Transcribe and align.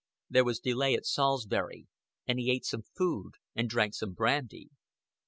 There 0.31 0.43
was 0.43 0.59
delay 0.59 0.95
at 0.95 1.05
Salisbury, 1.05 1.85
and 2.27 2.39
he 2.39 2.49
ate 2.51 2.65
some 2.65 2.81
food 2.81 3.33
and 3.55 3.69
drank 3.69 3.93
some 3.93 4.13
brandy. 4.13 4.71